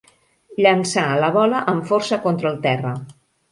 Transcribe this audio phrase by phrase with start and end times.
[0.65, 2.97] Llançà la bola amb força contra el terra.